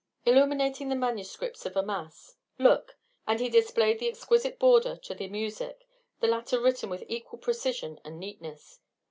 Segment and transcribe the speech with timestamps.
[0.25, 2.35] "Illuminating the manuscripts of a mass.
[2.57, 5.85] Look." And he displayed the exquisite border to the music,
[6.21, 8.79] the latter written with equal precision and neatness.